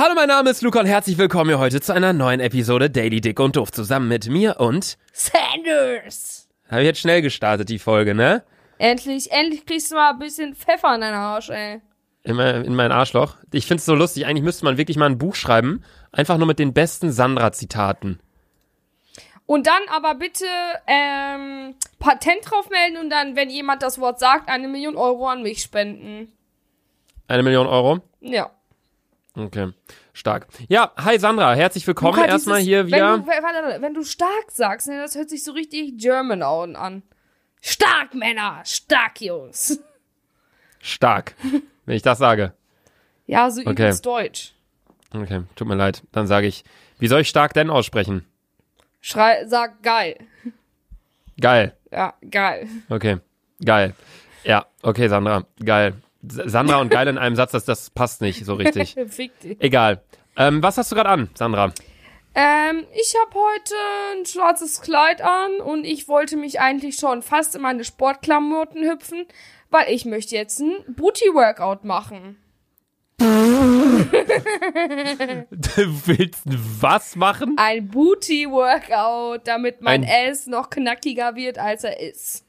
[0.00, 3.20] Hallo, mein Name ist Luca und herzlich willkommen hier heute zu einer neuen Episode Daily
[3.20, 6.48] Dick und Doof zusammen mit mir und Sanders.
[6.70, 8.44] habe ich jetzt schnell gestartet die Folge, ne?
[8.78, 11.80] Endlich, endlich kriegst du mal ein bisschen Pfeffer in deinen Arsch, ey.
[12.22, 13.38] In mein, in mein Arschloch.
[13.50, 14.24] Ich find's so lustig.
[14.24, 15.82] Eigentlich müsste man wirklich mal ein Buch schreiben,
[16.12, 18.20] einfach nur mit den besten Sandra-Zitaten.
[19.46, 20.46] Und dann aber bitte
[20.86, 25.42] ähm, Patent drauf melden und dann, wenn jemand das Wort sagt, eine Million Euro an
[25.42, 26.30] mich spenden.
[27.26, 27.98] Eine Million Euro.
[28.20, 28.52] Ja.
[29.38, 29.72] Okay,
[30.14, 30.48] stark.
[30.68, 33.14] Ja, hi Sandra, herzlich willkommen Luca, erstmal hier wieder.
[33.14, 36.74] Wenn du, warte, wenn du stark sagst, ne, das hört sich so richtig German an.
[36.74, 37.02] an.
[37.60, 38.62] Stark, Männer!
[38.64, 39.78] Stark, Jungs!
[40.80, 41.36] Stark,
[41.86, 42.52] wenn ich das sage.
[43.26, 43.70] Ja, so Okay.
[43.70, 44.54] übelst deutsch.
[45.14, 46.02] Okay, tut mir leid.
[46.10, 46.64] Dann sage ich,
[46.98, 48.26] wie soll ich stark denn aussprechen?
[49.00, 50.16] Schrei, sag geil.
[51.40, 51.76] Geil.
[51.92, 52.66] Ja, geil.
[52.88, 53.18] Okay,
[53.64, 53.94] geil.
[54.42, 55.94] Ja, okay, Sandra, geil.
[56.28, 58.94] S- Sandra und geil in einem Satz, das, das passt nicht so richtig.
[59.08, 59.56] Fick dich.
[59.60, 60.02] Egal.
[60.36, 61.72] Ähm, was hast du gerade an, Sandra?
[62.34, 63.74] Ähm, ich habe heute
[64.14, 69.26] ein schwarzes Kleid an und ich wollte mich eigentlich schon fast in meine Sportklamotten hüpfen,
[69.70, 72.36] weil ich möchte jetzt ein Booty-Workout machen.
[75.50, 76.42] Du willst
[76.80, 77.54] was machen?
[77.58, 82.44] Ein Booty-Workout, damit mein Ein- Ass noch knackiger wird, als er ist.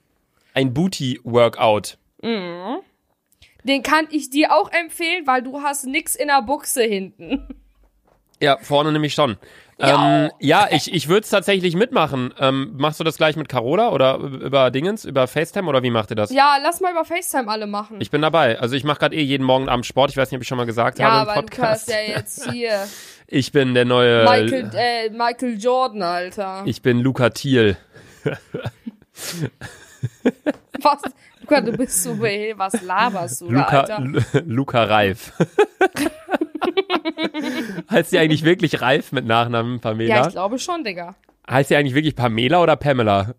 [0.54, 1.98] Ein Booty-Workout.
[3.64, 7.48] Den kann ich dir auch empfehlen, weil du hast nix in der Buchse hinten.
[8.42, 9.38] Ja, vorne nämlich schon.
[9.80, 10.26] Ja.
[10.26, 12.34] Ähm, ja, ich, ich würde es tatsächlich mitmachen.
[12.38, 16.12] Ähm, machst du das gleich mit Carola oder über Dingens, über FaceTime oder wie macht
[16.12, 16.32] ihr das?
[16.32, 17.98] Ja, lass mal über FaceTime alle machen.
[18.02, 18.60] Ich bin dabei.
[18.60, 20.12] Also ich mache gerade eh jeden Morgen Abend Sport.
[20.12, 21.90] Ich weiß nicht, ob ich schon mal gesagt ja, habe im weil du hast Podcast.
[21.90, 22.88] ja jetzt hier
[23.28, 24.24] Ich bin der neue.
[24.24, 26.64] Michael, äh, Michael Jordan, Alter.
[26.66, 27.78] Ich bin Luca Thiel.
[30.82, 31.02] Was?
[31.42, 34.00] Luca, du bist so behel, was laberst du, Luca, Alter?
[34.02, 35.32] Lu- Luca Reif.
[37.90, 40.28] heißt sie eigentlich wirklich Reif mit Nachnamen Ja, Pamela?
[40.28, 41.16] ich glaube schon, Digga.
[41.50, 43.34] heißt sie eigentlich wirklich Pamela oder Pamela?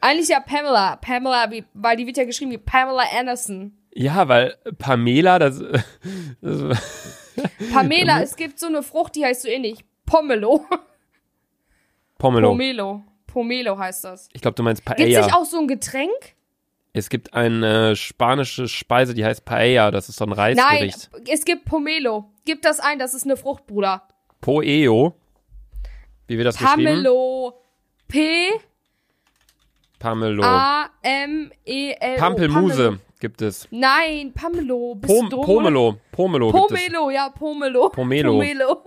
[0.00, 0.96] Eigentlich ja Pamela.
[0.96, 3.72] Pamela, wie, weil die wird ja geschrieben wie Pamela Anderson.
[3.92, 5.62] Ja, weil Pamela, das,
[6.40, 6.78] das
[7.72, 9.84] Pamela, es gibt so eine Frucht, die heißt so ähnlich.
[10.06, 10.64] Pomelo.
[12.18, 12.50] Pomelo.
[12.50, 13.02] Pomelo.
[13.30, 14.28] Pomelo heißt das.
[14.32, 15.24] Ich glaube, du meinst Gibt Paella.
[15.24, 16.10] nicht auch so ein Getränk?
[16.92, 19.90] Es gibt eine spanische Speise, die heißt Paella.
[19.90, 21.10] Das ist so ein Nein, Reisgericht.
[21.28, 22.30] es gibt Pomelo.
[22.44, 24.02] Gib das ein, das ist eine Frucht, Bruder.
[24.40, 25.14] Poeo.
[26.26, 26.84] Wie wird das geschrieben?
[26.84, 27.54] Pamelo.
[28.08, 28.50] P
[30.00, 30.42] Pamelo.
[30.42, 32.18] A M E L O.
[32.18, 33.68] Pampelmuse gibt es.
[33.70, 34.94] Nein, Pamelo.
[34.96, 35.98] Bist Pom Pomelo.
[36.10, 36.84] Pomelo gibt es.
[36.86, 37.90] Pomelo, ja, Pomelo.
[37.90, 38.32] Pomelo.
[38.32, 38.82] Pomelo.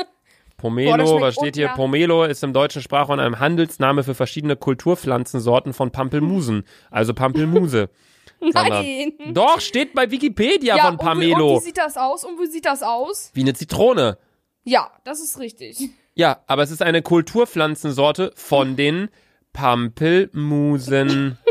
[0.64, 1.66] Boah, Pomelo, schmeckt was steht hier?
[1.66, 6.64] unter- Pomelo ist im deutschen Sprachraum ein Handelsname für verschiedene Kulturpflanzensorten von Pampelmusen.
[6.92, 7.90] Also Pampelmuse.
[8.54, 9.14] Nein.
[9.34, 11.54] Doch, steht bei Wikipedia Ja, von und wie, Pamelo.
[11.56, 12.24] und wie sieht das aus?
[12.24, 13.32] Und wie sieht das aus?
[13.34, 14.18] Wie eine Zitrone.
[14.64, 15.90] Ja, das ist richtig.
[16.16, 19.10] Ja, aber es ist eine Kulturpflanzensorte von den
[19.54, 21.38] Pampelmusen.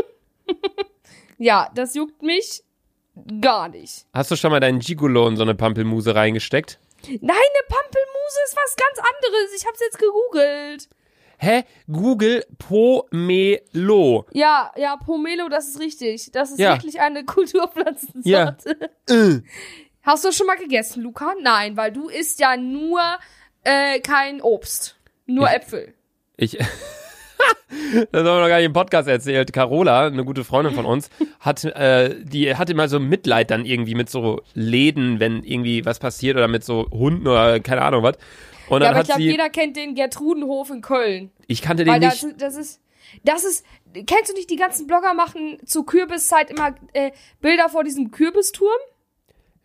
[1.39, 2.61] Ja, das juckt mich
[3.41, 4.05] gar nicht.
[4.13, 6.79] Hast du schon mal deinen Gigolo in so eine Pampelmuse reingesteckt?
[7.05, 7.67] Nein, eine
[8.33, 9.53] Pampelmuse ist was ganz anderes.
[9.55, 10.89] Ich hab's jetzt gegoogelt.
[11.37, 11.63] Hä?
[11.91, 14.25] Google Pomelo.
[14.31, 16.31] Ja, ja, Pomelo, das ist richtig.
[16.31, 16.73] Das ist Ja.
[16.75, 18.89] wirklich eine Kulturpflanzensorte.
[19.09, 19.41] Äh.
[20.03, 21.33] Hast du schon mal gegessen, Luca?
[21.41, 23.01] Nein, weil du isst ja nur
[23.63, 24.95] äh, kein Obst.
[25.25, 25.93] Nur Äpfel.
[26.37, 26.57] Ich.
[28.11, 29.53] Das haben wir noch gar nicht im Podcast erzählt.
[29.53, 31.09] Carola, eine gute Freundin von uns,
[31.39, 35.99] hat, äh, die hat immer so Mitleid dann irgendwie mit so Läden, wenn irgendwie was
[35.99, 38.17] passiert oder mit so Hunden oder keine Ahnung was.
[38.69, 41.31] Und Ja, aber ich glaube, jeder kennt den Gertrudenhof in Köln.
[41.47, 42.23] ich kannte den Weil nicht.
[42.23, 42.81] das, das ist,
[43.23, 47.11] das ist, kennst du nicht, die ganzen Blogger machen zur Kürbiszeit immer äh,
[47.41, 48.69] Bilder vor diesem Kürbisturm?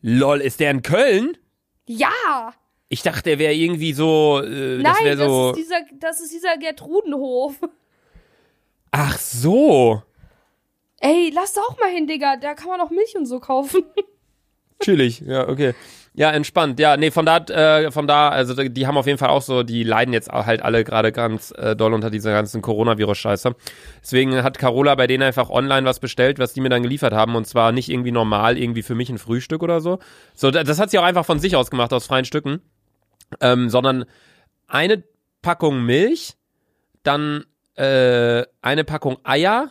[0.02, 1.36] Lol, ist der in Köln?
[1.86, 2.54] Ja!
[2.88, 5.50] Ich dachte, der wäre irgendwie so, äh, Nein, das wäre das, so.
[5.50, 7.56] ist dieser, das ist dieser Gertrudenhof.
[8.90, 10.02] Ach so.
[11.00, 12.36] Ey, lass da auch mal hin, Digga.
[12.36, 13.82] Da kann man auch Milch und so kaufen.
[14.82, 15.74] Chillig, ja, okay.
[16.14, 16.80] Ja, entspannt.
[16.80, 19.62] Ja, nee, von da, äh, von da, also die haben auf jeden Fall auch so,
[19.62, 23.54] die leiden jetzt halt alle gerade ganz äh, doll unter dieser ganzen Coronavirus-Scheiße.
[24.02, 27.36] Deswegen hat Carola bei denen einfach online was bestellt, was die mir dann geliefert haben.
[27.36, 29.98] Und zwar nicht irgendwie normal, irgendwie für mich ein Frühstück oder so.
[30.34, 32.62] So, da- das hat sie auch einfach von sich aus gemacht, aus freien Stücken.
[33.40, 34.04] Ähm, sondern
[34.66, 35.02] eine
[35.42, 36.34] Packung Milch,
[37.02, 37.44] dann
[37.76, 39.70] äh, eine Packung Eier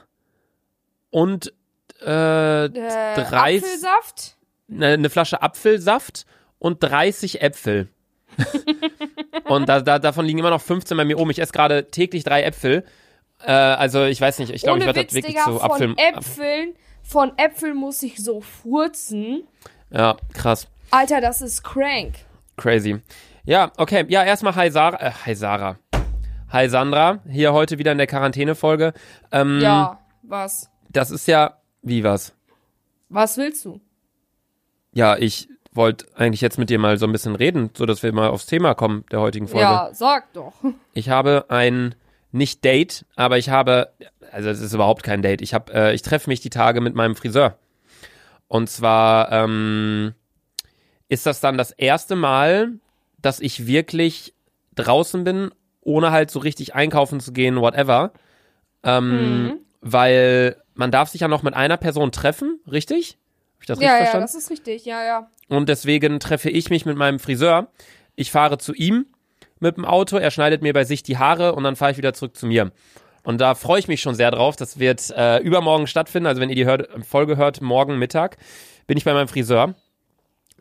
[1.09, 1.53] und
[2.05, 4.37] äh, Äh, Drei- Apfelsaft?
[4.71, 6.25] eine, eine Flasche Apfelsaft
[6.59, 7.89] und 30 Äpfel.
[9.45, 11.31] und da, da, davon liegen immer noch 15 bei mir oben.
[11.31, 12.83] Ich esse gerade täglich drei Äpfel.
[13.43, 15.95] Äh, also ich weiß nicht, ich glaube, ich werde das wirklich Digga, so von Apfel.
[15.97, 19.47] Äpfeln, von Äpfeln muss ich so furzen.
[19.89, 20.67] Ja, krass.
[20.91, 22.15] Alter, das ist crank.
[22.57, 22.99] Crazy.
[23.47, 24.03] Ja, okay.
[24.09, 24.97] Ja, erstmal hi Sarah.
[24.99, 25.77] Äh, hi Sarah.
[26.49, 27.19] Hi Sandra.
[27.29, 28.91] Hier heute wieder in der Quarantäne-Folge.
[29.31, 30.69] Ähm, Ja, was?
[30.89, 31.57] Das ist ja.
[31.81, 32.33] Wie was?
[33.07, 33.79] Was willst du?
[34.91, 38.11] Ja, ich wollte eigentlich jetzt mit dir mal so ein bisschen reden, so dass wir
[38.11, 39.61] mal aufs Thema kommen der heutigen Folge.
[39.63, 40.55] Ja, sag doch.
[40.93, 41.95] Ich habe ein
[42.33, 43.93] nicht Date, aber ich habe,
[44.29, 45.41] also es ist überhaupt kein Date.
[45.41, 47.57] Ich habe, äh, ich treffe mich die Tage mit meinem Friseur.
[48.49, 50.15] Und zwar ähm,
[51.07, 52.73] ist das dann das erste Mal,
[53.27, 54.33] dass ich wirklich
[54.75, 55.51] draußen bin,
[55.81, 58.13] ohne halt so richtig einkaufen zu gehen, whatever.
[58.83, 59.53] Ähm, Mhm.
[59.81, 63.17] Weil man darf sich ja noch mit einer Person treffen, richtig?
[63.55, 64.23] Hab ich das richtig Ja, ja, verstanden?
[64.25, 64.85] das ist richtig.
[64.85, 65.27] Ja, ja.
[65.49, 67.67] Und deswegen treffe ich mich mit meinem Friseur.
[68.15, 69.05] Ich fahre zu ihm
[69.59, 72.13] mit dem Auto, er schneidet mir bei sich die Haare und dann fahre ich wieder
[72.13, 72.71] zurück zu mir.
[73.23, 74.55] Und da freue ich mich schon sehr drauf.
[74.55, 76.27] Das wird äh, übermorgen stattfinden.
[76.27, 78.37] Also wenn ihr die hört, Folge hört, morgen Mittag
[78.87, 79.75] bin ich bei meinem Friseur.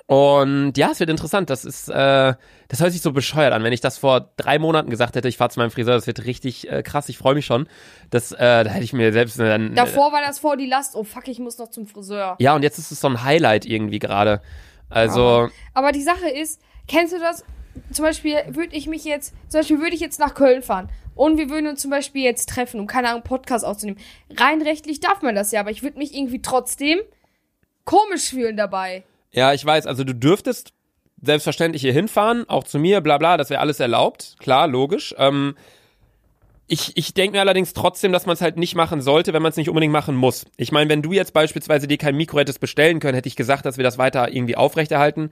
[0.07, 1.51] Und ja, es wird interessant.
[1.51, 2.35] Das ist, äh,
[2.69, 3.65] das hört sich so bescheuert an.
[3.65, 6.25] Wenn ich das vor drei Monaten gesagt hätte, ich fahre zu meinem Friseur, das wird
[6.25, 7.09] richtig äh, krass.
[7.09, 7.69] Ich freue mich schon.
[8.11, 9.75] Das, äh, da hätte ich mir selbst dann.
[9.75, 10.95] Davor war das vor die Last.
[10.95, 12.37] Oh fuck, ich muss noch zum Friseur.
[12.39, 14.41] ja, und jetzt ist es so ein Highlight irgendwie gerade.
[14.89, 17.45] Also, Aber die Sache ist, kennst du das?
[17.93, 21.37] Zum Beispiel würde ich mich jetzt, zum Beispiel würde ich jetzt nach Köln fahren und
[21.37, 23.99] wir würden uns zum Beispiel jetzt treffen, um keine Ahnung, Podcast aufzunehmen.
[24.31, 27.01] Rein rechtlich darf man das ja, aber ich würde mich irgendwie trotzdem
[27.85, 29.03] komisch fühlen dabei.
[29.37, 30.73] Ja, ich weiß, also du dürftest
[31.23, 35.15] selbstverständlich hier hinfahren, auch zu mir, bla bla, das wäre alles erlaubt, klar, logisch.
[35.19, 35.57] Ähm,
[36.67, 39.51] ich ich denke mir allerdings trotzdem, dass man es halt nicht machen sollte, wenn man
[39.51, 40.47] es nicht unbedingt machen muss.
[40.57, 43.67] Ich meine, wenn du jetzt beispielsweise dir kein Mikro hättest bestellen können, hätte ich gesagt,
[43.67, 45.31] dass wir das weiter irgendwie aufrechterhalten.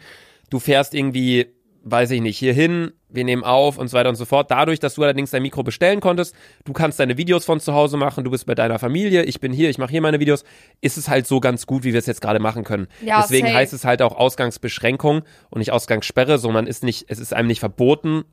[0.51, 1.47] Du fährst irgendwie,
[1.85, 4.51] weiß ich nicht, hier hin, wir nehmen auf und so weiter und so fort.
[4.51, 6.35] Dadurch, dass du allerdings dein Mikro bestellen konntest,
[6.65, 9.53] du kannst deine Videos von zu Hause machen, du bist bei deiner Familie, ich bin
[9.53, 10.45] hier, ich mache hier meine Videos,
[10.81, 12.89] ist es halt so ganz gut, wie wir es jetzt gerade machen können.
[13.05, 13.59] Ja, Deswegen safe.
[13.59, 17.49] heißt es halt auch Ausgangsbeschränkung und nicht Ausgangssperre, so man ist nicht, es ist einem
[17.49, 18.25] nicht verboten,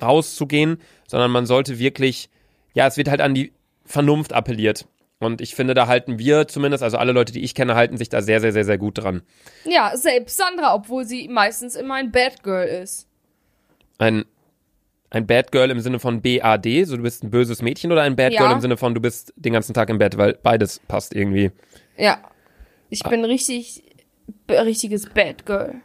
[0.00, 2.30] rauszugehen, sondern man sollte wirklich,
[2.72, 3.52] ja, es wird halt an die
[3.84, 4.86] Vernunft appelliert.
[5.20, 8.08] Und ich finde, da halten wir zumindest, also alle Leute, die ich kenne, halten sich
[8.08, 9.22] da sehr, sehr, sehr, sehr gut dran.
[9.64, 13.08] Ja, selbst Sandra, obwohl sie meistens immer ein Bad Girl ist.
[13.98, 14.24] Ein,
[15.10, 18.14] ein Bad Girl im Sinne von BAD, so du bist ein böses Mädchen, oder ein
[18.14, 18.42] Bad Ja.
[18.42, 21.50] Girl im Sinne von du bist den ganzen Tag im Bett, weil beides passt irgendwie.
[21.96, 22.20] Ja.
[22.88, 23.82] Ich bin richtig,
[24.48, 25.80] richtiges Bad Girl.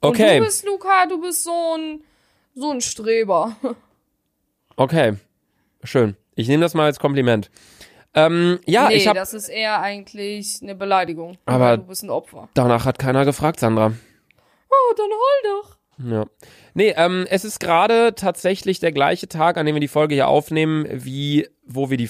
[0.00, 2.02] Und Okay, du bist, Luca, du bist so ein,
[2.56, 3.56] so ein Streber.
[4.76, 5.14] okay,
[5.84, 6.16] schön.
[6.34, 7.50] Ich nehme das mal als Kompliment.
[8.14, 11.38] Ähm, ja, nee, ich habe das ist eher eigentlich eine Beleidigung.
[11.46, 12.48] Aber- du bist ein Opfer.
[12.54, 13.92] danach hat keiner gefragt, Sandra.
[14.70, 15.76] Oh, dann heul doch.
[16.10, 16.24] Ja.
[16.74, 20.28] Nee, ähm, es ist gerade tatsächlich der gleiche Tag, an dem wir die Folge hier
[20.28, 22.08] aufnehmen, wie wo wir die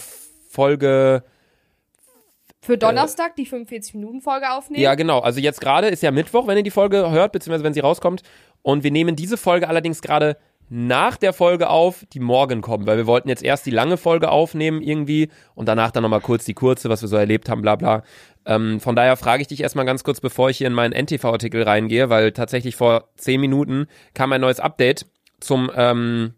[0.48, 1.24] Folge.
[2.64, 4.80] Für Donnerstag die 45-Minuten-Folge aufnehmen.
[4.82, 5.18] Ja, genau.
[5.18, 8.22] Also jetzt gerade ist ja Mittwoch, wenn ihr die Folge hört, beziehungsweise wenn sie rauskommt.
[8.62, 10.36] Und wir nehmen diese Folge allerdings gerade
[10.68, 14.30] nach der Folge auf, die morgen kommt, weil wir wollten jetzt erst die lange Folge
[14.30, 17.76] aufnehmen irgendwie und danach dann nochmal kurz die kurze, was wir so erlebt haben, bla
[17.76, 18.02] bla.
[18.46, 21.62] Ähm, von daher frage ich dich erstmal ganz kurz, bevor ich hier in meinen NTV-Artikel
[21.62, 25.06] reingehe, weil tatsächlich vor zehn Minuten kam ein neues Update
[25.40, 26.34] zum ähm,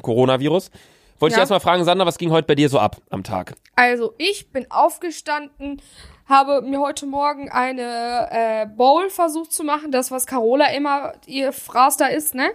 [0.00, 0.70] Coronavirus.
[1.18, 1.42] Wollte ich Ja.
[1.42, 3.54] erstmal fragen, Sandra, was ging heute bei dir so ab am Tag?
[3.76, 5.80] Also, ich bin aufgestanden,
[6.26, 11.52] habe mir heute Morgen eine äh, Bowl versucht zu machen, das, was Carola immer, ihr
[11.52, 12.50] Fraß da ist, ne?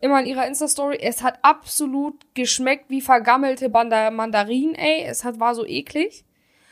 [0.00, 0.98] Immer in ihrer Insta-Story.
[1.00, 5.04] Es hat absolut geschmeckt wie vergammelte Banda Mandarinen, ey.
[5.06, 6.24] Es hat, war so eklig.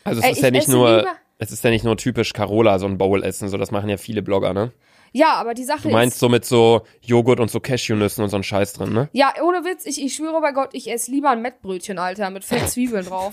[0.04, 2.78] Also es Ey, ist ja nicht nur, lieber- es ist ja nicht nur typisch Carola,
[2.78, 4.72] so ein Bowl essen, so das machen ja viele Blogger, ne?
[5.12, 6.20] Ja, aber die Sache Du meinst ist.
[6.20, 9.08] so mit so Joghurt und so Cashewnüssen und so ein Scheiß drin, ne?
[9.12, 12.44] Ja, ohne Witz, ich, ich schwöre bei Gott, ich esse lieber ein Mettbrötchen, Alter, mit
[12.44, 13.32] fett Zwiebeln drauf.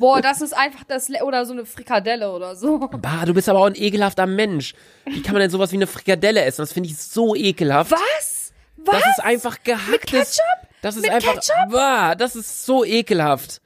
[0.00, 2.78] Boah, das ist einfach das, Le oder so eine Frikadelle oder so.
[2.78, 4.74] Bah, du bist aber auch ein ekelhafter Mensch.
[5.06, 6.62] Wie kann man denn sowas wie eine Frikadelle essen?
[6.62, 7.92] Das finde ich so ekelhaft.
[7.92, 8.33] Was?
[8.84, 9.00] Was?
[9.00, 10.36] Das ist einfach gehacktes.
[10.36, 10.68] Ketchup?
[10.82, 11.34] Das ist Mit einfach.
[11.34, 11.70] Ketchup?
[11.70, 13.60] Bah, das ist so ekelhaft.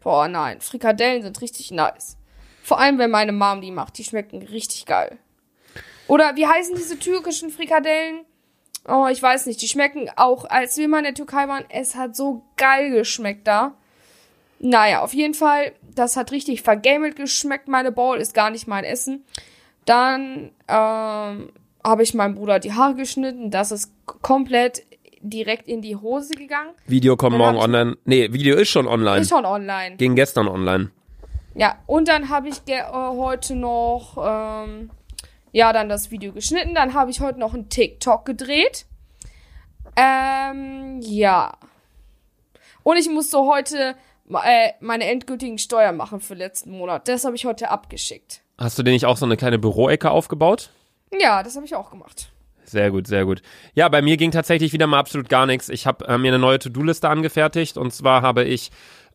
[0.00, 2.18] Boah, nein, Frikadellen sind richtig nice.
[2.62, 5.18] Vor allem, wenn meine Mom die macht, die schmecken richtig geil.
[6.06, 8.24] Oder wie heißen diese türkischen Frikadellen?
[8.86, 11.94] Oh, ich weiß nicht, die schmecken auch, als wir mal in der Türkei waren, es
[11.94, 13.74] hat so geil geschmeckt da.
[14.58, 18.84] Naja, auf jeden Fall, das hat richtig vergamelt geschmeckt, meine Bowl, ist gar nicht mein
[18.84, 19.24] Essen.
[19.86, 21.52] Dann ähm,
[21.86, 24.82] habe ich meinem Bruder die Haare geschnitten, das ist komplett
[25.20, 26.70] direkt in die Hose gegangen.
[26.86, 27.96] Video kommt morgen online.
[28.04, 29.20] Nee, Video ist schon online.
[29.20, 29.96] Ist schon online.
[29.96, 30.90] Ging gestern online.
[31.54, 34.90] Ja, und dann habe ich äh, heute noch, ähm,
[35.52, 36.74] ja, dann das Video geschnitten.
[36.74, 38.86] Dann habe ich heute noch einen TikTok gedreht.
[39.96, 41.52] Ähm, ja.
[42.82, 43.94] Und ich musste heute
[44.30, 47.08] äh, meine endgültigen Steuern machen für letzten Monat.
[47.08, 48.42] Das habe ich heute abgeschickt.
[48.58, 50.70] Hast du dir nicht auch so eine kleine Büroecke aufgebaut?
[51.20, 52.30] Ja, das habe ich auch gemacht.
[52.64, 53.42] Sehr gut, sehr gut.
[53.74, 55.68] Ja, bei mir ging tatsächlich wieder mal absolut gar nichts.
[55.68, 58.70] Ich habe äh, mir eine neue To-Do-Liste angefertigt und zwar habe ich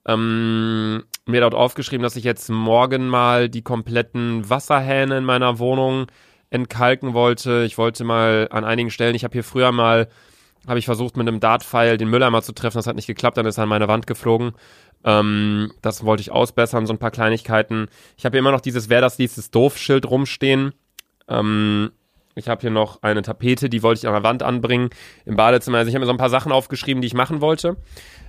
[0.08, 6.08] ähm, mir dort aufgeschrieben, dass ich jetzt morgen mal die kompletten Wasserhähne in meiner Wohnung
[6.50, 7.64] entkalken wollte.
[7.66, 10.08] Ich wollte mal an einigen Stellen, ich habe hier früher mal,
[10.68, 13.46] habe ich versucht mit einem Dartpfeil den Mülleimer zu treffen, das hat nicht geklappt, dann
[13.46, 14.54] ist er an meine Wand geflogen.
[15.04, 17.88] Ähm, das wollte ich ausbessern, so ein paar Kleinigkeiten.
[18.18, 20.74] Ich habe immer noch dieses Wer das dieses Doof-Schild rumstehen.
[21.30, 21.92] Ähm,
[22.36, 24.90] ich habe hier noch eine Tapete, die wollte ich an der Wand anbringen
[25.26, 25.80] im Badezimmer.
[25.80, 27.78] Also ich habe mir so ein paar Sachen aufgeschrieben, die ich machen wollte.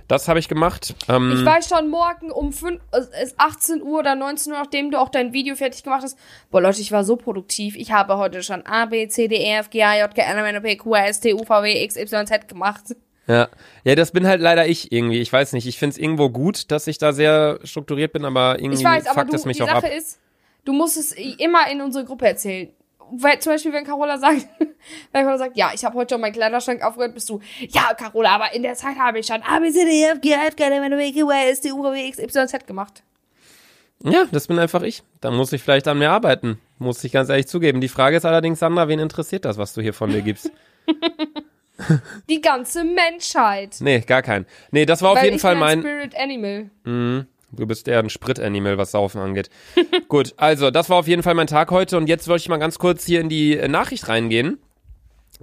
[0.07, 0.95] Das habe ich gemacht.
[1.07, 2.99] Ähm, ich weiß schon, morgen um 5, äh,
[3.37, 6.17] 18 Uhr oder 19 Uhr, nachdem du auch dein Video fertig gemacht hast.
[6.49, 7.75] Boah, Leute, ich war so produktiv.
[7.77, 10.37] Ich habe heute schon A, B, C, D, E, F, G, A, J, K, L,
[10.37, 12.95] M, N, O, P, Q, R, S, T, U, V, W, X, Y, Z gemacht.
[13.27, 13.47] Ja.
[13.85, 15.21] ja, das bin halt leider ich irgendwie.
[15.21, 18.59] Ich weiß nicht, ich finde es irgendwo gut, dass ich da sehr strukturiert bin, aber
[18.59, 19.93] irgendwie ich weiß, aber fuckt du, es mich auch Sache ab.
[19.95, 20.19] Ist,
[20.65, 22.73] du musst es immer in unsere Gruppe erzählen
[23.11, 26.33] weil, zum Beispiel, wenn Carola sagt, wenn Carola sagt, ja, ich habe heute schon meinen
[26.33, 27.39] Kleiderschrank aufgehört, bist du,
[27.69, 30.33] ja, Carola, aber in der Zeit habe ich schon A, B, C, D, F, G,
[30.33, 32.47] F, G, M, N, O, P, Q, R, S, T, U, V, W, X, Y,
[32.47, 33.03] Z gemacht.
[34.03, 35.03] Ja, das bin einfach ich.
[35.19, 36.59] Da muss ich vielleicht an mir arbeiten.
[36.79, 37.81] Muss ich ganz ehrlich zugeben.
[37.81, 40.51] Die Frage ist allerdings, Sandra, wen interessiert das, was du hier von dir gibst?
[42.29, 43.77] Die ganze Menschheit.
[43.79, 44.45] Nee, gar kein.
[44.71, 45.79] Nee, das war Weil auf jeden Fall mein.
[45.79, 46.69] Spirit Animal.
[46.83, 47.27] Mhm.
[47.51, 49.49] Du bist eher ein Sprit-Animal, was Saufen angeht.
[50.07, 52.57] Gut, also das war auf jeden Fall mein Tag heute und jetzt wollte ich mal
[52.57, 54.59] ganz kurz hier in die Nachricht reingehen,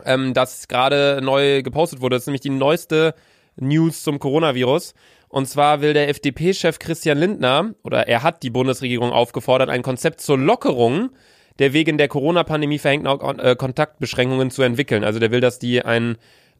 [0.05, 2.17] ähm, das gerade neu gepostet wurde.
[2.17, 3.15] Das ist nämlich die neueste
[3.57, 4.95] News zum Coronavirus.
[5.29, 10.21] Und zwar will der FDP-Chef Christian Lindner, oder er hat die Bundesregierung aufgefordert, ein Konzept
[10.21, 11.11] zur Lockerung
[11.59, 15.05] der wegen der Corona-Pandemie verhängten äh, Kontaktbeschränkungen zu entwickeln.
[15.05, 16.17] Also der will, dass die ein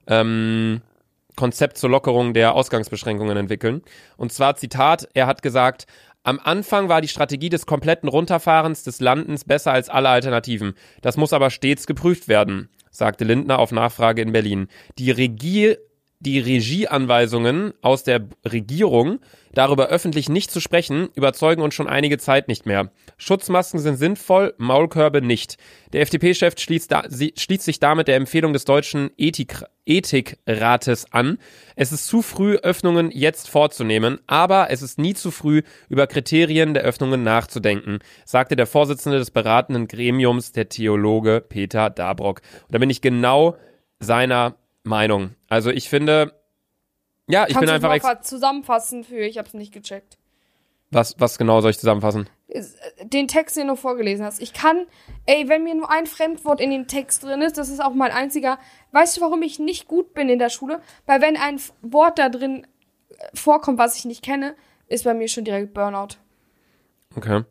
[0.07, 0.83] ähm,
[1.39, 3.83] Konzept zur Lockerung der Ausgangsbeschränkungen entwickeln.
[4.17, 5.87] Und zwar Zitat, er hat gesagt,
[6.25, 10.75] am Anfang war die Strategie des kompletten Runterfahrens des Landens besser als alle Alternativen.
[11.01, 14.67] Das muss aber stets geprüft werden, sagte Lindner auf Nachfrage in Berlin.
[14.99, 15.77] Die Regie
[16.21, 19.21] die Regieanweisungen aus der Regierung,
[19.53, 22.91] darüber öffentlich nicht zu sprechen, überzeugen uns schon einige Zeit nicht mehr.
[23.17, 25.59] Schutzmasken sind sinnvoll, Maulkörbe nicht.
[25.93, 26.93] Der FDP-Chef schließt,
[27.37, 31.39] schließt, sich damit der Empfehlung des deutschen Ethik, Ethikrates an.
[31.77, 36.75] Es ist zu früh, Öffnungen jetzt vorzunehmen, aber es ist nie zu früh, über Kriterien
[36.75, 42.43] der Öffnungen nachzudenken, sagte der Vorsitzende des beratenden Gremiums, der Theologe Peter Dabrock.
[42.63, 43.57] Und da bin ich genau
[44.01, 44.57] seiner
[44.89, 45.35] Meinung.
[45.49, 46.33] Also ich finde,
[47.29, 48.01] ja, ich Kannst bin einfach.
[48.01, 50.19] Kannst du zusammenfassen für, ich hab's nicht gecheckt.
[50.91, 52.29] Was, was genau soll ich zusammenfassen?
[52.49, 52.63] Äh,
[53.05, 54.41] den Text, den du vorgelesen hast.
[54.41, 54.87] Ich kann,
[55.27, 58.11] ey, wenn mir nur ein Fremdwort in dem Text drin ist, das ist auch mein
[58.11, 58.59] einziger.
[58.93, 60.81] Weißt du, warum ich nicht gut bin in der Schule?
[61.07, 62.67] Weil wenn ein Wort da drin
[63.11, 64.55] äh, vorkommt, was ich nicht kenne,
[64.87, 66.17] ist bei mir schon direkt Burnout.
[67.15, 67.43] Okay.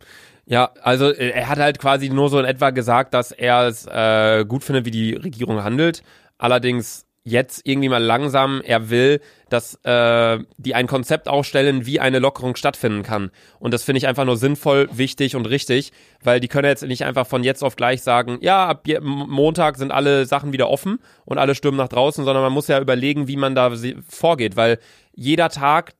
[0.47, 3.85] Ja, also äh, er hat halt quasi nur so in etwa gesagt, dass er es
[3.85, 6.01] äh, gut findet, wie die Regierung handelt.
[6.39, 9.19] Allerdings jetzt irgendwie mal langsam, er will,
[9.49, 13.31] dass äh, die ein Konzept aufstellen, wie eine Lockerung stattfinden kann.
[13.59, 15.91] Und das finde ich einfach nur sinnvoll, wichtig und richtig,
[16.23, 19.91] weil die können jetzt nicht einfach von jetzt auf gleich sagen, ja, ab Montag sind
[19.91, 23.37] alle Sachen wieder offen und alle stürmen nach draußen, sondern man muss ja überlegen, wie
[23.37, 23.73] man da
[24.07, 24.79] vorgeht, weil
[25.13, 25.93] jeder Tag,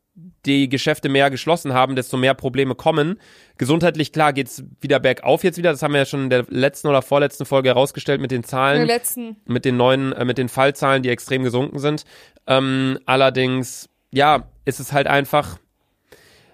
[0.45, 3.19] die Geschäfte mehr geschlossen haben, desto mehr Probleme kommen.
[3.57, 5.71] Gesundheitlich, klar, geht's wieder bergauf jetzt wieder.
[5.71, 8.81] Das haben wir ja schon in der letzten oder vorletzten Folge herausgestellt mit den Zahlen.
[8.81, 9.38] In der letzten.
[9.45, 12.03] Mit den neuen, äh, mit den Fallzahlen, die extrem gesunken sind.
[12.47, 15.59] Ähm, allerdings, ja, ist es halt einfach,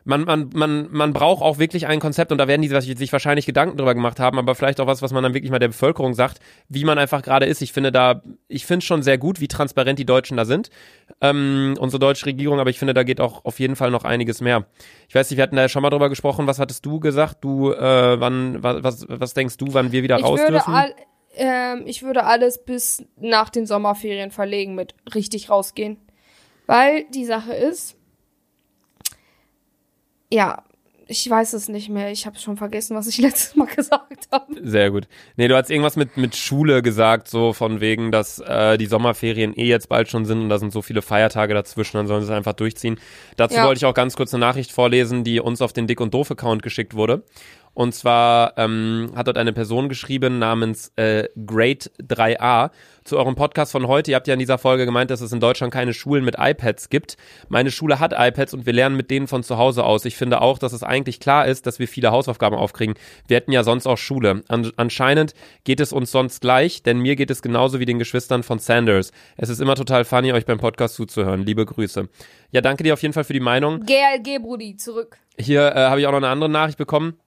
[0.05, 3.45] man, man, man, man braucht auch wirklich ein Konzept und da werden die sich wahrscheinlich
[3.45, 6.13] Gedanken drüber gemacht haben, aber vielleicht auch was, was man dann wirklich mal der Bevölkerung
[6.13, 7.61] sagt, wie man einfach gerade ist.
[7.61, 10.69] Ich finde da, ich finde schon sehr gut, wie transparent die Deutschen da sind,
[11.21, 14.41] ähm, unsere deutsche Regierung, aber ich finde, da geht auch auf jeden Fall noch einiges
[14.41, 14.65] mehr.
[15.07, 17.37] Ich weiß nicht, wir hatten da ja schon mal drüber gesprochen, was hattest du gesagt?
[17.41, 20.73] Du, äh, wann, was, was denkst du, wann wir wieder ich raus dürfen?
[20.73, 20.93] All,
[21.35, 25.97] ähm, ich würde alles bis nach den Sommerferien verlegen mit richtig rausgehen.
[26.65, 27.97] Weil die Sache ist,
[30.33, 30.63] ja,
[31.07, 32.11] ich weiß es nicht mehr.
[32.11, 34.45] Ich habe schon vergessen, was ich letztes Mal gesagt habe.
[34.61, 35.07] Sehr gut.
[35.35, 39.53] Nee, du hast irgendwas mit, mit Schule gesagt, so von wegen, dass äh, die Sommerferien
[39.55, 42.31] eh jetzt bald schon sind und da sind so viele Feiertage dazwischen, dann sollen sie
[42.31, 42.99] es einfach durchziehen.
[43.37, 43.65] Dazu ja.
[43.65, 46.63] wollte ich auch ganz kurz eine Nachricht vorlesen, die uns auf den Dick und Doof-Account
[46.63, 47.23] geschickt wurde.
[47.73, 52.69] Und zwar ähm, hat dort eine Person geschrieben namens äh, Great3a
[53.03, 54.11] zu eurem Podcast von heute.
[54.11, 56.89] Ihr habt ja in dieser Folge gemeint, dass es in Deutschland keine Schulen mit iPads
[56.89, 57.17] gibt.
[57.49, 60.05] Meine Schule hat iPads und wir lernen mit denen von zu Hause aus.
[60.05, 62.95] Ich finde auch, dass es eigentlich klar ist, dass wir viele Hausaufgaben aufkriegen.
[63.27, 64.43] Wir hätten ja sonst auch Schule.
[64.47, 68.43] An anscheinend geht es uns sonst gleich, denn mir geht es genauso wie den Geschwistern
[68.43, 69.11] von Sanders.
[69.35, 71.43] Es ist immer total funny, euch beim Podcast zuzuhören.
[71.43, 72.07] Liebe Grüße.
[72.51, 73.81] Ja, danke dir auf jeden Fall für die Meinung.
[73.81, 75.17] GLG, Brudi, zurück.
[75.39, 77.17] Hier äh, habe ich auch noch eine andere Nachricht bekommen.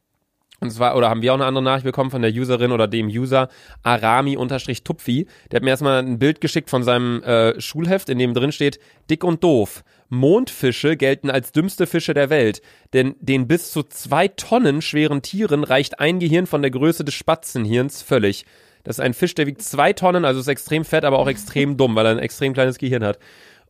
[0.60, 3.08] Und zwar, oder haben wir auch eine andere Nachricht bekommen von der Userin oder dem
[3.08, 3.48] User
[3.82, 5.26] Arami-Tupfi.
[5.50, 8.78] Der hat mir erstmal ein Bild geschickt von seinem äh, Schulheft, in dem drin steht,
[9.10, 9.84] dick und doof.
[10.08, 15.64] Mondfische gelten als dümmste Fische der Welt, denn den bis zu zwei Tonnen schweren Tieren
[15.64, 18.46] reicht ein Gehirn von der Größe des Spatzenhirns völlig.
[18.84, 21.76] Das ist ein Fisch, der wiegt zwei Tonnen, also ist extrem fett, aber auch extrem
[21.76, 23.18] dumm, weil er ein extrem kleines Gehirn hat.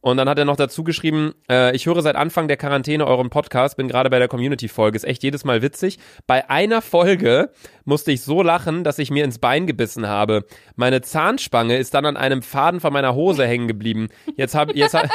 [0.07, 3.29] Und dann hat er noch dazu geschrieben, äh, ich höre seit Anfang der Quarantäne euren
[3.29, 5.99] Podcast, bin gerade bei der Community-Folge, ist echt jedes Mal witzig.
[6.29, 7.51] Bei einer Folge
[7.85, 10.45] musste ich so lachen, dass ich mir ins Bein gebissen habe.
[10.77, 14.07] Meine Zahnspange ist dann an einem Faden von meiner Hose hängen geblieben.
[14.37, 15.11] Jetzt habe jetzt, hab,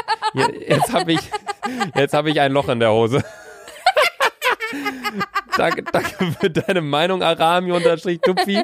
[0.68, 1.22] jetzt hab ich,
[1.96, 3.24] jetzt hab ich ein Loch in der Hose.
[5.56, 8.62] danke, danke für deine Meinung, Arami-Tupfi.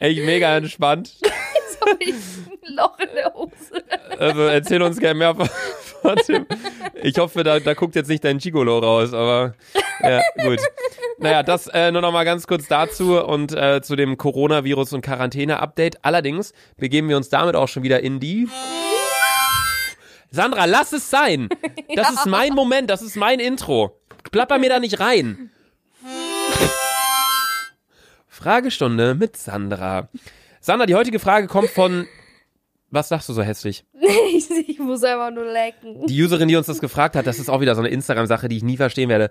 [0.00, 1.14] Echt mega entspannt.
[1.86, 3.84] Habe ich ein Loch in der Hose.
[4.18, 5.48] Also erzähl uns gerne mehr von,
[6.02, 6.46] von dem.
[7.02, 9.54] Ich hoffe, da, da guckt jetzt nicht dein Gigolo raus, aber
[10.02, 10.60] ja, gut.
[11.18, 15.02] Naja, das äh, nur noch mal ganz kurz dazu und äh, zu dem Coronavirus- und
[15.02, 16.04] Quarantäne-Update.
[16.04, 18.48] Allerdings begeben wir uns damit auch schon wieder in die...
[20.30, 21.48] Sandra, lass es sein.
[21.94, 24.00] Das ist mein Moment, das ist mein Intro.
[24.32, 25.50] Plapper mir da nicht rein.
[28.26, 30.08] Fragestunde mit Sandra.
[30.64, 32.08] Sandra, die heutige Frage kommt von.
[32.88, 33.84] Was sagst du so hässlich?
[34.34, 36.06] ich, ich muss einfach nur lecken.
[36.06, 38.56] Die Userin, die uns das gefragt hat, das ist auch wieder so eine Instagram-Sache, die
[38.56, 39.30] ich nie verstehen werde.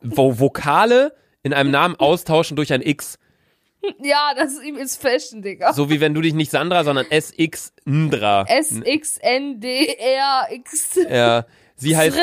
[0.00, 1.14] Wo Vokale
[1.44, 3.20] in einem Namen austauschen durch ein X.
[4.02, 5.74] Ja, das ist Fashion, Digga.
[5.74, 8.44] So wie wenn du dich nicht Sandra, sondern SX Ndra.
[8.48, 9.68] S-X-N-D-R-X.
[11.08, 12.18] Ja, sie heißt.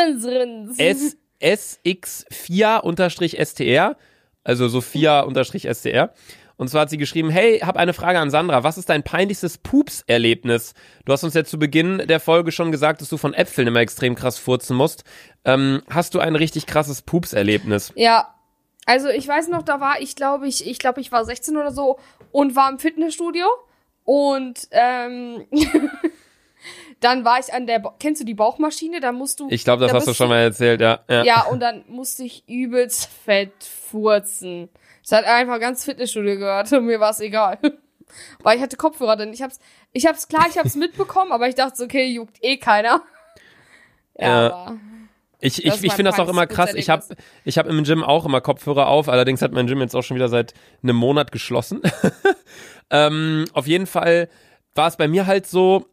[0.77, 3.95] S SX4-STR,
[4.43, 6.13] also Sophia-STR.
[6.61, 8.63] Und zwar hat sie geschrieben, hey, hab eine Frage an Sandra.
[8.63, 10.75] Was ist dein peinlichstes Pups-Erlebnis?
[11.05, 13.79] Du hast uns ja zu Beginn der Folge schon gesagt, dass du von Äpfeln immer
[13.79, 15.03] extrem krass furzen musst.
[15.43, 17.91] Ähm, hast du ein richtig krasses Pups-Erlebnis?
[17.95, 18.35] Ja.
[18.85, 21.71] Also ich weiß noch, da war ich, glaube ich, ich glaube, ich war 16 oder
[21.71, 21.97] so
[22.31, 23.47] und war im Fitnessstudio
[24.03, 25.47] und ähm,
[26.99, 28.99] dann war ich an der, Ba- kennst du die Bauchmaschine?
[28.99, 29.47] Da musst du.
[29.49, 30.99] Ich glaube, das da hast du schon mal erzählt, ja.
[31.09, 31.23] Ja.
[31.23, 34.69] Ja, und dann musste ich übelst fett furzen.
[35.03, 37.57] Es hat einfach ganz Fitnessstudio gehört und mir war es egal.
[38.43, 39.33] Weil ich hatte Kopfhörer drin.
[39.33, 39.59] Ich hab's,
[39.93, 43.01] ich hab's klar, ich hab's mitbekommen, aber ich dachte, so, okay, juckt eh keiner.
[44.17, 44.77] Ja, aber
[45.39, 46.73] Ich, ich, ich finde das auch immer krass.
[46.75, 47.03] Ich habe
[47.45, 49.07] ich hab im Gym auch immer Kopfhörer auf.
[49.07, 51.81] Allerdings hat mein Gym jetzt auch schon wieder seit einem Monat geschlossen.
[52.91, 54.29] ähm, auf jeden Fall
[54.75, 55.85] war es bei mir halt so,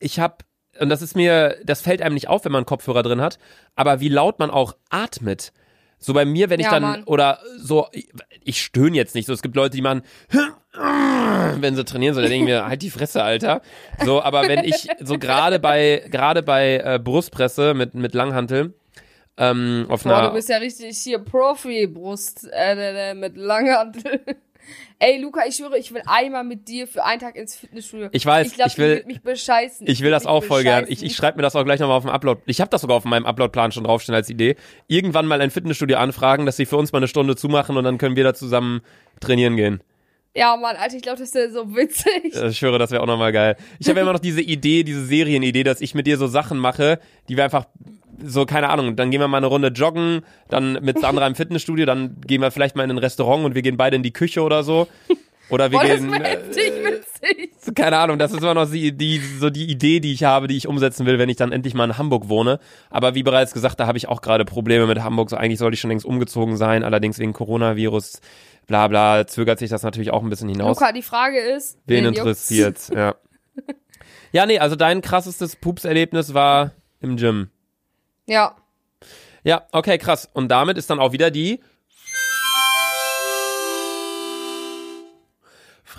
[0.00, 0.38] ich habe,
[0.80, 3.38] und das ist mir, das fällt einem nicht auf, wenn man Kopfhörer drin hat,
[3.76, 5.52] aber wie laut man auch atmet.
[6.00, 7.04] So bei mir, wenn ich Ja, dann, Mann.
[7.04, 7.86] oder so,
[8.42, 9.34] ich, stöhne jetzt nicht so.
[9.34, 10.02] Es gibt Leute, die machen,
[11.60, 13.60] wenn sie trainieren, so, dann denke ich mir, halt die Fresse, Alter.
[14.04, 18.72] So, aber wenn ich so gerade bei, gerade bei äh, Brustpresse mit, mit Langhantel,
[19.36, 24.20] ähm, auf Boah, einer, du bist ja richtig hier Profi-Brust äh, äh, mit Langhantel.
[24.98, 28.08] Ey, Luca, ich schwöre, ich will einmal mit dir für einen Tag ins Fitnessstudio.
[28.12, 29.86] Ich weiß, ich, glaub, ich will- mich bescheißen.
[29.88, 30.84] Ich will das auch voll gern.
[30.84, 31.04] bescheißen.
[31.06, 32.42] Ich, ich schreibe mir das auch gleich nochmal auf dem Upload.
[32.46, 34.56] Ich habe das sogar auf meinem Uploadplan schon draufstehen als Idee.
[34.88, 37.98] Irgendwann mal ein Fitnessstudio anfragen, dass sie für uns mal eine Stunde zumachen und dann
[37.98, 38.82] können wir da zusammen
[39.20, 39.82] trainieren gehen.
[40.34, 42.34] Ja, Mann, Alter, ich glaube, das ist so witzig.
[42.36, 43.56] Äh, Ich schwöre, das wäre auch nochmal geil.
[43.80, 46.56] Ich habe ja immer noch diese Idee, diese Serienidee, dass ich mit dir so Sachen
[46.58, 47.64] mache, die wir einfach
[48.24, 51.86] so, keine Ahnung, dann gehen wir mal eine Runde joggen, dann mit Sandra im Fitnessstudio,
[51.86, 54.42] dann gehen wir vielleicht mal in ein Restaurant und wir gehen beide in die Küche
[54.42, 54.86] oder so.
[55.50, 56.12] Oder wir Boah, das gehen.
[56.12, 60.24] wäre äh, keine Ahnung, das ist immer noch die, die, so die Idee, die ich
[60.24, 62.60] habe, die ich umsetzen will, wenn ich dann endlich mal in Hamburg wohne.
[62.88, 65.28] Aber wie bereits gesagt, da habe ich auch gerade Probleme mit Hamburg.
[65.28, 68.20] So eigentlich sollte ich schon längst umgezogen sein, allerdings wegen Coronavirus,
[68.66, 70.78] bla bla, zögert sich das natürlich auch ein bisschen hinaus.
[70.78, 72.18] Luca, die Frage ist, Wen juckt's?
[72.18, 73.16] interessiert's, ja.
[74.32, 77.50] Ja, nee, also dein krassestes Pups-Erlebnis war im Gym.
[78.30, 78.54] Ja.
[79.42, 80.30] Ja, okay, krass.
[80.32, 81.60] Und damit ist dann auch wieder die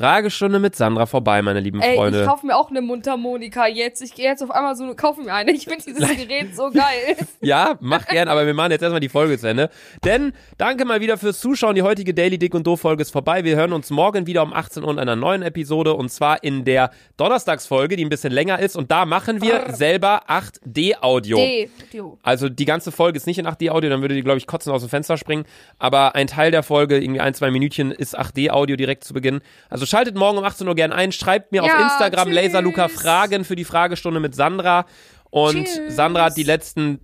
[0.01, 2.21] Fragestunde mit Sandra vorbei, meine lieben Ey, Freunde.
[2.21, 4.01] ich kaufe mir auch eine Mundharmonika jetzt.
[4.01, 5.51] Ich gehe jetzt auf einmal so, kaufe mir eine.
[5.51, 7.15] Ich finde dieses Gerät so geil.
[7.41, 9.69] Ja, mach gern, aber wir machen jetzt erstmal die Folge zu Ende.
[10.03, 11.75] Denn danke mal wieder fürs Zuschauen.
[11.75, 13.43] Die heutige Daily Dick und Doof Folge ist vorbei.
[13.43, 16.65] Wir hören uns morgen wieder um 18 Uhr in einer neuen Episode und zwar in
[16.65, 21.37] der Donnerstagsfolge, die ein bisschen länger ist und da machen wir selber 8D Audio.
[21.37, 21.69] D.
[21.91, 22.17] Du.
[22.21, 24.71] Also die ganze Folge ist nicht in 8D Audio, dann würde die glaube ich kotzen
[24.71, 25.45] aus dem Fenster springen,
[25.79, 29.41] aber ein Teil der Folge, irgendwie ein, zwei Minütchen ist 8D Audio direkt zu Beginn.
[29.69, 32.35] Also schaltet morgen um 18 Uhr gern ein, schreibt mir auf Ja, Instagram tschüss.
[32.35, 34.85] Laserluca Fragen für die Fragestunde mit Sandra
[35.29, 35.95] und Tschüss.
[35.95, 36.99] Sandra hat die letzten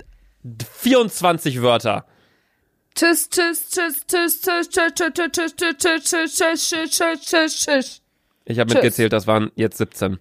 [0.80, 2.06] 24 Wörter.
[2.96, 7.66] Tschüss, tschüss, tschüss, tschüss, tschüss, tschüss, tschüss, tschüss, tschüss, tschüss, tschüss, tschüss, tschüss, tschüss, tschüss,
[7.66, 8.02] tschüss.
[8.46, 10.20] Ich habe mitgezählt, das waren jetzt 17.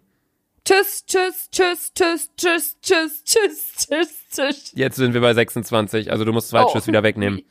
[0.64, 4.72] Tschüss, tschüss, tschüss, tschüss, tschüss, tschüss, tschüss, tschüss, tschüss.
[4.74, 6.70] Jetzt sind wir bei 26, also du musst zwei Oh.
[6.72, 7.42] Tschüss wieder wegnehmen.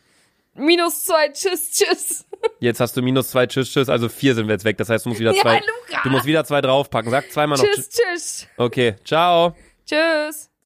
[0.56, 2.26] Minus zwei, tschüss, tschüss.
[2.60, 4.78] Jetzt hast du minus zwei, tschüss, tschüss, also vier sind wir jetzt weg.
[4.78, 5.58] Das heißt, du musst wieder Ja, zwei.
[5.60, 6.02] Luca.
[6.04, 7.12] Du musst wieder zwei draufpacken.
[7.12, 8.48] Sag zweimal noch Tschüss, tschüss.
[8.58, 9.56] Okay, ciao.
[9.86, 10.50] Tschüss.